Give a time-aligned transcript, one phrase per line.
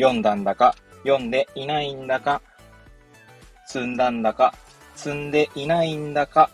[0.00, 0.74] 読んだんだか、
[1.04, 2.40] 読んでいないんだか、
[3.66, 4.54] 積んだんだか、
[4.96, 6.48] 積んでいないんだか、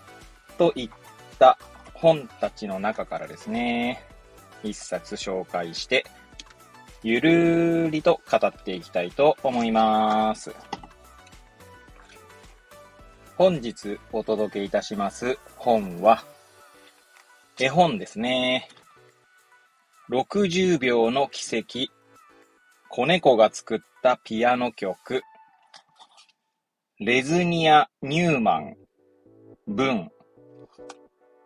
[0.58, 0.90] といっ
[1.38, 1.56] た
[1.94, 4.02] 本たちの中からですね、
[4.64, 6.04] 一冊紹介して、
[7.04, 10.52] ゆるりと語っていきたいと思います。
[13.36, 16.24] 本日お届けいたします本は、
[17.60, 18.68] 絵本ですね。
[20.10, 21.95] 60秒の奇跡、
[22.88, 25.22] 子猫が作ったピアノ曲、
[26.98, 28.76] レズニア・ニューマン、
[29.66, 30.10] 文、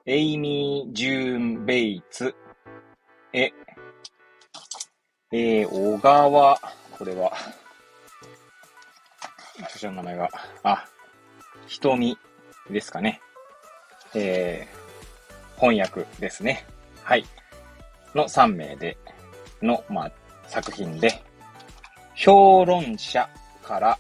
[0.07, 2.35] エイミー・ジューン・ベイツ、
[3.33, 3.51] え、
[5.33, 6.61] えー、小川、
[6.93, 7.33] これは、
[9.63, 10.29] 著者の名前が、
[10.63, 10.85] あ、
[11.67, 12.17] 瞳
[12.71, 13.21] ですかね。
[14.15, 16.65] えー、翻訳ですね。
[17.03, 17.25] はい。
[18.15, 18.97] の3名で、
[19.63, 20.13] の、まあ、
[20.47, 21.23] 作品で、
[22.23, 23.27] 評論者
[23.63, 23.99] から、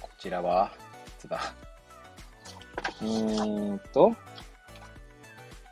[0.00, 0.72] こちらは、
[1.06, 1.54] いつだ、
[3.00, 4.12] うーんと、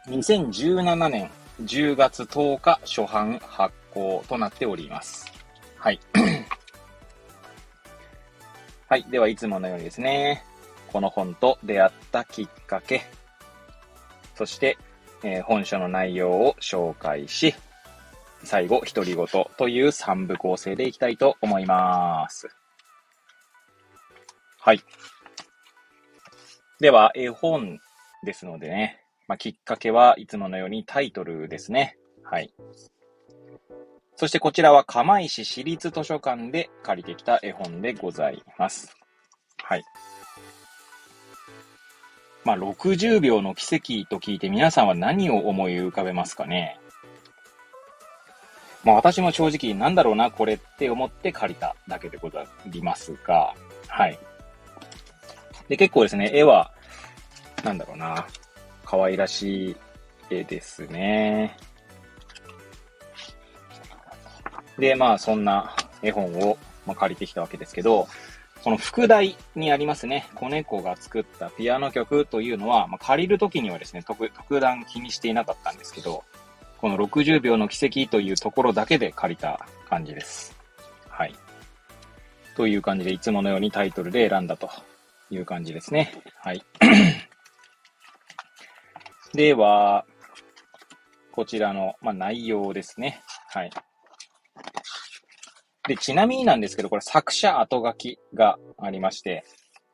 [0.07, 1.29] 2017年
[1.65, 5.33] 10月10日初版発行となっております。
[5.79, 5.99] はい。
[8.89, 9.05] はい。
[9.11, 10.45] では、いつものようにですね、
[10.93, 13.03] この本と出会ったきっかけ、
[14.37, 14.79] そして、
[15.25, 17.53] えー、本書の内容を紹介し、
[18.45, 19.27] 最後、独り言
[19.57, 22.49] という3部構成でいきたいと思います。
[24.59, 24.81] はい。
[26.81, 27.79] では、絵本
[28.25, 31.97] ですのでね、まあ、きっかけはいつものようにタイトルですね。
[32.23, 32.53] はい。
[34.17, 38.97] そしてこちらは釜石市立図書館で借りてきた絵本でございます。
[39.63, 39.85] はい。
[42.45, 46.79] まあ、60秒の奇跡と聞いて皆さんは何を思い浮かべますかね？
[48.85, 52.47] まあ私も正直なんだろうな、これって思って借りただけでござい
[52.83, 53.55] ますが、
[53.89, 54.19] はい。
[55.69, 56.73] で、結構ですね、絵は、
[57.65, 58.27] なんだろうな、
[58.85, 59.77] 可愛らしい
[60.31, 61.57] 絵ですね。
[64.79, 68.09] で、まあ、そんな絵本を、まあ、借りてきたわけですけど、
[68.65, 76.25] この副題にありますね、子猫が作ったピアノ曲というのは、まあ、借りるときにはですね、特、特段気にしていなかったんですけど、
[76.83, 80.59] この60秒の奇跡というところだけで借りた感じです。
[81.09, 81.35] はい。
[82.57, 84.69] という感じで、いつものようにタイトルで選んだと
[85.31, 86.13] いう感じですね。
[86.41, 86.65] はい。
[89.33, 90.05] では、
[91.31, 93.23] こちらの、まあ、内容ですね。
[93.47, 93.71] はい。
[95.87, 99.45] で、ちなみになんですけど、これ作者後書きがありまして、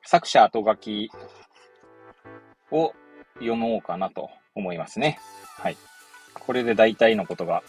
[0.07, 1.11] 作者後書き
[2.71, 2.95] を
[3.35, 5.19] 読もうかなと思いますね。
[5.59, 5.77] はい。
[6.49, 7.63] これで大体のことが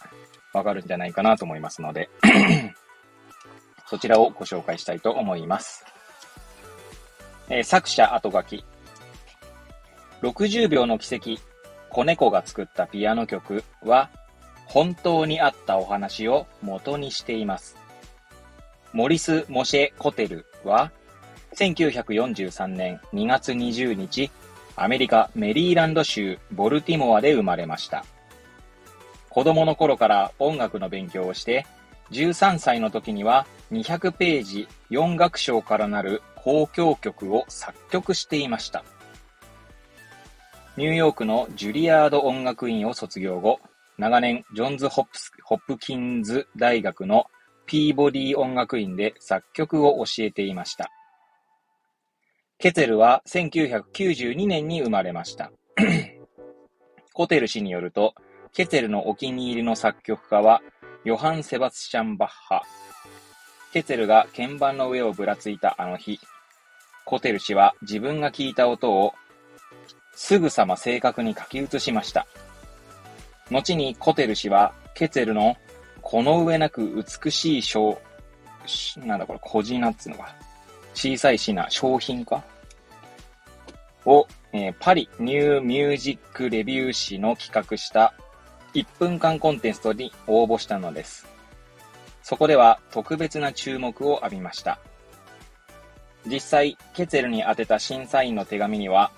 [0.54, 2.10] わかるんじゃないかなと思いますので
[3.88, 5.86] そちらをご紹介したいと思います。
[7.50, 8.64] えー、作者後書き。
[10.22, 11.42] 60秒の奇跡
[11.90, 14.10] 子猫が作ったピアノ曲は、
[14.66, 17.76] 本当にあったお話を元にしています。
[18.94, 20.92] モリス・モシェ・コテルは、
[21.56, 24.32] 1943年2月20日、
[24.78, 28.06] アメリカ・メリーランド州ボルティモアで生まれました。
[29.40, 31.66] 子供の頃から音楽の勉強をして、
[32.12, 38.84] 13歳の時には200ページ4楽章からなる交響曲を作曲していました。
[40.76, 43.62] ニューヨークのジュリアード音楽院を卒業後、
[43.98, 45.12] 長年、ジョンズ・ホップ
[45.46, 47.28] ホップキンズ大学の
[47.66, 50.92] ピーボディ音楽院で作曲を教えていました。
[52.58, 55.50] ケツェルは1992年に生まれました。
[57.14, 58.16] コテル氏によると、
[58.54, 60.62] ケツェルのお気に入りの作曲家は、
[61.04, 62.62] ヨハン・セバスチャン・バッハ。
[63.72, 66.20] ケツェルが鍵盤の上をぶらついたあの日、
[67.06, 69.14] コテル氏は自分が聞いた音を
[70.14, 72.28] すぐさま正確に書き写しました。
[73.52, 75.56] 後にコテル氏は、ケツェルの
[76.02, 78.02] この上なく美しい商、
[78.98, 80.36] なんだこれ、小品っつうのか。
[80.96, 82.44] 小さい品、商品か？
[84.06, 88.14] を、えー、パリニューミュージックレビュー誌の企画した
[88.74, 91.28] 1分間コンテストに応募したのです。
[92.24, 94.80] そこでは特別な注目を浴びました。
[96.28, 99.12] 実際、ケツェルに宛てた審査員の手紙には、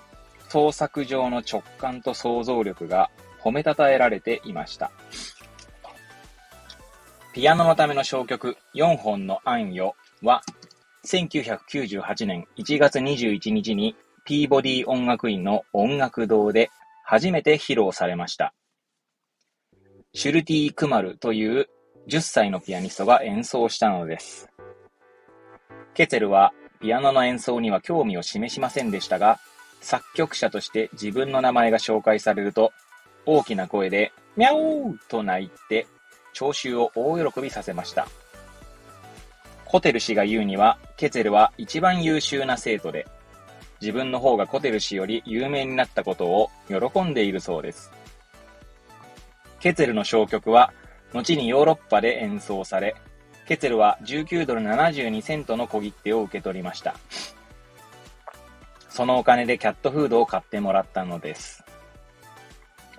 [0.48, 3.10] 創作上の直感と想像力が
[3.42, 4.90] 褒めたたえられていました。
[7.34, 10.42] ピアノのための小曲4本の暗夜は、
[11.04, 16.70] 1998年1月21日にピーボディ音楽院の音楽堂で
[17.04, 18.54] 初めて披露されました。
[20.14, 21.70] シュルティ・クマルという
[22.06, 24.50] 10歳のピアニストが演奏したのです。
[25.94, 29.40] ケツェルはピアノの演奏には興味を示しませんでしたが、
[29.80, 32.72] 作曲者として自分の名前が紹介されると、
[33.24, 35.86] 大きな声で、ミャオーと泣いて、
[36.34, 38.06] 聴衆を大喜びさせました。
[39.64, 43.06] コテル氏が言うには、ケツェルは一番優秀な生徒で、
[43.80, 47.90] 自分の方がコテル氏より有名になったことを喜んでいるそうです。
[49.62, 50.72] ケツェルの小曲は、
[51.12, 52.96] 後にヨーロッパで演奏され、
[53.46, 56.96] ケツェルは19ドル72セントの小切手を受け取りました。
[58.88, 61.62] そのお金でキャットフードを買ってもらったのです。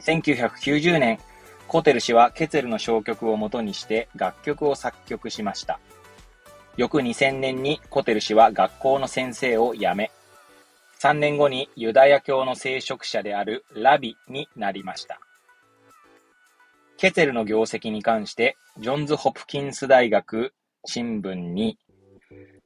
[0.03, 1.19] 1990年、
[1.67, 5.81] コテル氏はケツェルの小曲を元にして楽曲を作曲しました。
[6.77, 10.11] 翌2000年にコテル氏は学校の先生を辞め、
[11.01, 15.19] 3年後にユダヤ教の聖職者であるラビになりました。
[17.03, 20.53] ケツェルの業績に関して、ジョンズ・ホプキンス大学
[20.85, 21.77] 新聞に、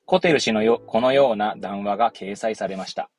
[0.05, 3.09] コテル氏のよこのような談話が掲載されました。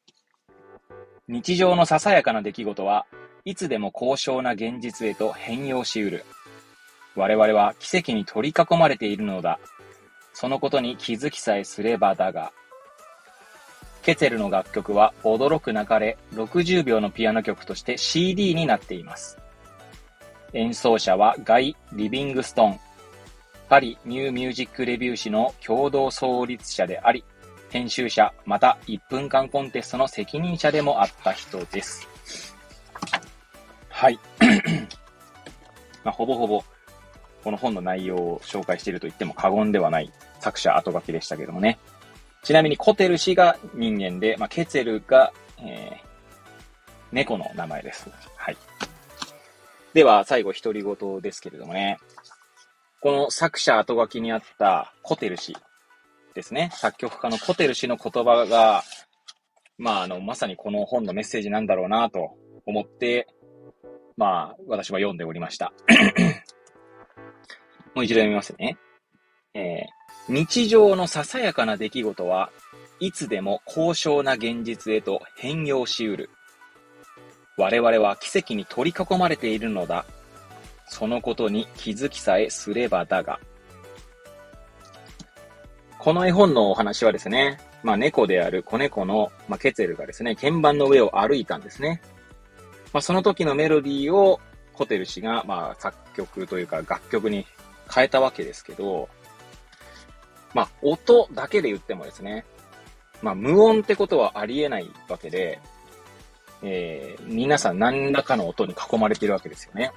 [1.26, 3.05] 日常のささやかな出来事は
[3.44, 6.25] いつでも高尚な現実へと変容しうる。
[7.17, 9.59] 我々は奇跡に取り囲まれているのだ。
[10.32, 12.53] そのことに気づきさえすればだが、
[14.03, 19.37] ケツェルの楽曲は驚くなかれ60秒のピアノ曲として CD になっています。
[20.53, 22.81] 演奏者はガイ・リビングストン、
[23.69, 27.25] パリニューミュージックレビュー誌の共同創立者であり、
[27.71, 32.09] 編集者、また1分間コンテストの責任者でもあった人です。
[33.91, 34.19] はい。
[36.03, 36.65] まあ、ほぼほぼ、
[37.45, 40.11] この本の内容を紹介していると言っても過言ではない
[40.41, 41.79] 作者後書きでしたけどもね。
[42.43, 46.06] ちなみにコテル氏が人間で、まあ、ケツェルが、えー、
[47.12, 48.09] 猫の名前です。
[48.37, 48.56] はい。
[49.99, 51.99] では、最後、独り言ですけれどもね。
[53.00, 55.56] この作者後書きにあったコテル氏
[56.35, 56.71] ですね。
[56.73, 58.85] 作曲家のコテル氏の言葉が、
[59.77, 63.27] まあ、あの、まさにこの本のメッセージなんだろうなと思って、
[64.17, 65.73] まあ、私は読んでおりました。
[67.97, 68.79] もう一度読みますね。
[69.55, 69.99] えー
[70.29, 72.50] 日常のささやかな出来事は
[73.00, 76.29] いつでも高尚な現実へと変容しうる。
[77.59, 80.07] 我々は奇跡に取り囲まれているのだ。
[80.87, 83.39] そのことに気づきさえすればだが。
[85.99, 92.01] この絵本のお話はですね、まあ猫である子猫の、まあ、ケツェルがですね、鍵盤の上を歩いたんですね。
[92.95, 94.41] まあその時のメロディーを
[94.73, 97.45] ホテル氏が、まあ作曲というか楽曲に
[97.93, 99.09] 変えたわけですけど、
[100.55, 102.45] まあ、音だけで言ってもですね、
[103.23, 105.61] まあ、無音ってことはありえないわけで、
[106.63, 109.93] えー、皆さん何らかの音に囲まれてるわけですよね。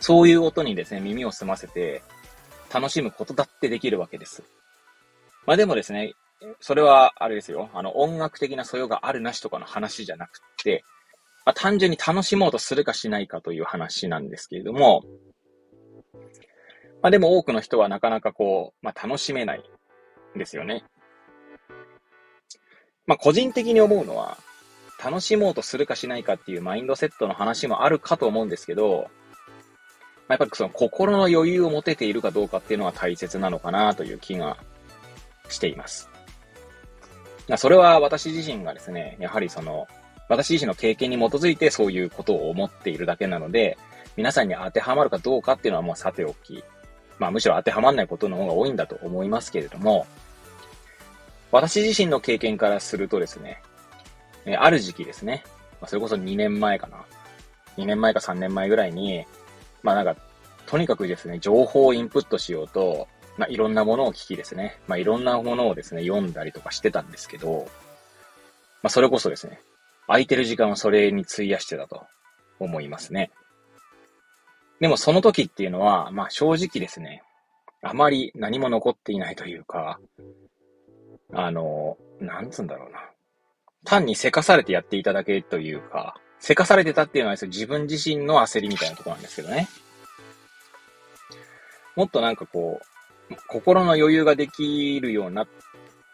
[0.00, 2.02] そういう音にですね、耳を澄ませて
[2.72, 4.42] 楽しむことだってできるわけです。
[5.46, 6.12] まあでもですね、
[6.60, 7.70] それはあれですよ。
[7.72, 10.84] あの音楽的な素養があるなしとかの話じゃなくて、
[11.46, 15.04] まあ、単純に楽しもうとするかしないかという話なんですけれども、
[17.02, 19.62] まあでも多くの人はなかなかこう、まあ楽しめない
[20.34, 20.84] んですよね。
[23.06, 24.38] まあ個人的に思うのは、
[25.02, 29.10] 楽しもうとするかしないかっていうマインドセットの話もあるかと思うんですけど、
[30.28, 34.56] まあ、やっぱりその心の余裕を持てているかどうかっていうのは大切なのかなという気が
[35.48, 36.08] しています。
[37.58, 39.86] それは私自身がですね、やはりその、
[40.28, 43.76] 私自身の経験に基づいてそういうことを思っているだけなので、
[44.16, 46.64] 皆さんに当てはまるかどうかっていうのはもうさておき、
[47.18, 50.06] まあむしろ当てはまらないことの方が多いんだと思いますけれども、
[51.52, 53.62] 私自身の経験からするとですね、
[54.46, 55.42] えある時期ですね、
[55.80, 57.04] まあ、それこそ2年前かな。
[57.76, 59.24] 2年前か3年前ぐらいに、
[59.82, 60.16] まあなんか、
[60.66, 67.68] とにかくですね、情報をインプットしようと、まあいろんなものを聞きですね、まあいろんなものをですね、読んだりとかしてたんですけど、
[68.82, 69.60] まあそれこそですね、
[70.06, 72.02] 空いてる時間をそれに費やしてたと
[72.60, 73.30] 思いますね。
[74.80, 77.22] でもその時っていうのは、まあ正直ですね、
[77.82, 79.98] あまり何も残っていないというか、
[81.32, 83.10] あの、なんつうんだろうな。
[83.84, 89.68] 単にせかされてやっていただけというか、せかされてたっていうのはです、ね自分自身の焦りみたいなとこなんですけどね。
[91.96, 92.80] もっとなんかこ
[93.30, 95.48] う、心の余裕ができるようになっ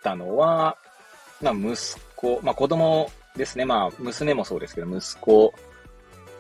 [0.03, 0.77] たのは、
[1.41, 1.77] まあ、息
[2.17, 3.65] 子、まあ、子供ですね。
[3.65, 5.55] まあ、娘もそうですけど、息子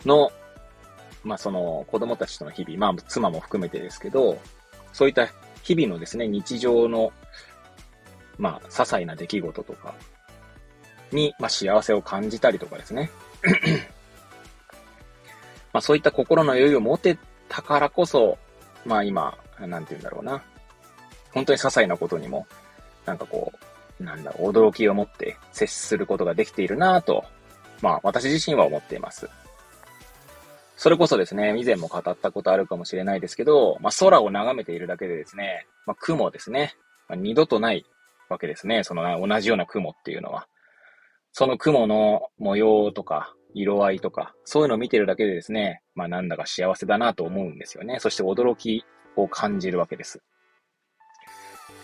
[0.04, 0.30] の、
[1.24, 4.38] まあ、その、子供たちとの日々、まあ、妻も含めてですけど、
[4.92, 5.28] そういった
[5.62, 7.12] 日々のですね、日常の、
[8.38, 9.94] まあ、些細な出来事とか
[11.12, 13.10] に、まあ、幸せを感じたりとかですね。
[15.72, 18.38] まあ、そういった心の余裕を持てたからこそ、
[18.84, 20.42] まあ今、なんて言うんだろうな。
[21.32, 22.46] 本当に些細なことにも、
[23.06, 23.52] なんかこ
[24.00, 27.24] う、なんだろう、驚きを持って接することができているなと、
[27.82, 29.28] まあ私自身は思っています。
[30.76, 36.74] それこそですね、以前も語ったことあるかもしれないですけど、まあ空を眺めているだけでですね、まあ雲ですね、
[37.08, 37.84] まあ、二度とない
[38.28, 40.46] わけですね、その同じような雲っていうのは。
[41.32, 47.98] その雲の模様とか、色合いとか、そういうのを見てるだけでですね、まあなんだか幸せだなと思うんですよね。
[48.00, 48.84] そして驚き
[49.16, 50.22] を感じるわけです。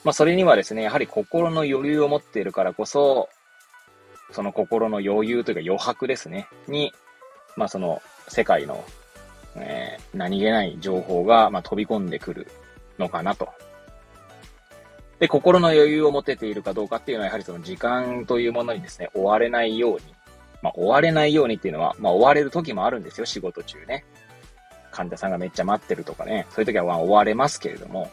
[0.05, 3.29] まあそれにはですね、やはり心の余裕を持っているからこそ、
[4.33, 6.93] その心の余裕というか余白ですね、に、
[7.57, 8.85] まあその世界の、
[9.57, 12.49] えー、何気ない情報が、まあ、飛び込んでくる
[12.99, 13.49] のかなと。
[15.19, 20.03] で、心の余裕を持てているかどうかっていうのは、やはりその時間というものにですね、追われないように、
[20.63, 24.05] まあ、追われないようにっていうのは、まあ、追われる時もあるんですよ、仕事中ね。
[24.91, 28.11] 患者さんがめっちゃ待ってるとかね、そういう時はま追われますけれども、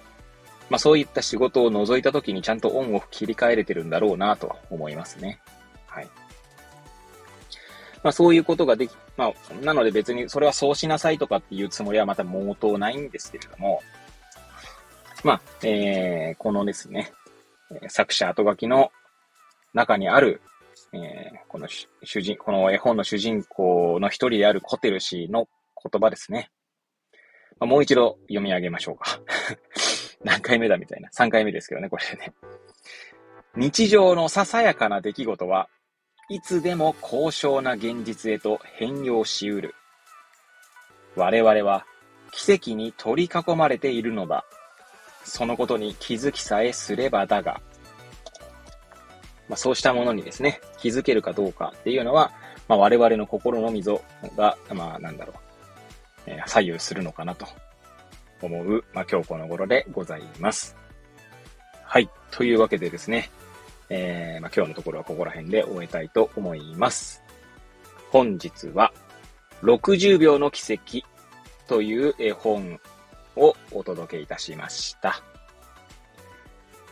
[0.70, 5.40] まあ、そういった仕事を除いた時にちゃんとオンオフ切り替えれてるんだろうなとは思いますね。
[5.88, 6.10] はい。
[8.02, 9.34] まあ、そういうことができ、まあ、
[9.64, 13.82] なので別にそれはそうしなさいとかっていうつもりはまた毛頭ないんですけれども、
[15.24, 17.12] まあ、えー、このですね、
[17.88, 18.92] 作者後書きの
[19.74, 20.42] 中にある
[20.94, 25.48] えー、この主人、この絵本の主人公の一人であるコテル氏の
[25.92, 26.52] 言葉ですね。
[27.60, 29.20] まあ、もう一度読み上げましょうか。
[30.24, 31.10] 何回目だみたいな。
[31.10, 32.34] 3回目ですけどね、これね。
[33.56, 35.70] 日常のささやかな出来事は
[36.30, 39.76] いつでも高尚な現実へと変容しうる。
[41.16, 41.86] 我々は
[42.32, 44.46] 奇跡に取り囲まれているのだ。
[45.24, 47.62] そのことに気づきさえすればだが、
[49.50, 52.32] まあ、そうしたものにですね、気づけるかどうかっていうのは、
[52.68, 54.02] まあ、我々の心の溝
[54.38, 55.36] が、まあ、なんだろう、
[56.28, 57.46] えー、左右するのかなと
[58.42, 60.76] 思う、まあ、今日この頃でございます。
[61.84, 62.10] はい。
[62.32, 63.30] というわけでですね、
[63.90, 67.22] えー、まあ、今日のところはここら辺で終えたいと思います。
[68.12, 68.92] 本日は、
[69.62, 71.08] 60秒の奇跡
[71.68, 72.80] という絵本
[73.36, 75.22] をお届けいたしました。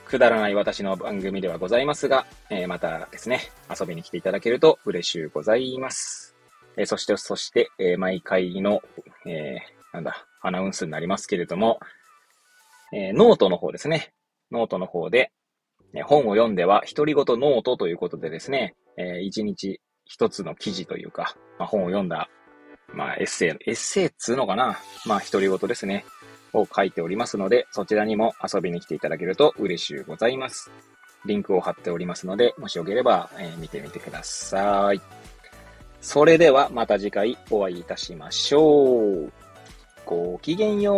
[0.05, 6.35] くだらない私の番組ではございますが、えー、またですね、遊びに来ていただけると嬉しゅうございます。
[6.75, 8.81] えー、そして、そして、えー、毎回の、
[9.25, 9.59] え
[9.93, 11.79] なんだ、アナウンスになりますけれども、
[12.93, 14.13] えノートの方ですね。
[14.51, 15.31] ノートの方で、
[15.93, 22.29] え本を読んでは、独り言ノートということでですね、え一日一つの記事というか、まあ、本を読んだ、
[22.93, 26.03] まあ、エッセイ、エッセイっつうのかなまあ、独り言ですね。
[26.53, 30.71] を書いておりますので、そちらにも遊びに来ていただけると嬉しゅうございます。
[31.25, 35.01] リンクを貼っておりますので、もしよければ、えー、見てみてください。
[36.01, 39.31] それではまた次回お会いいたしましょう。
[40.05, 40.97] ごきげんよう。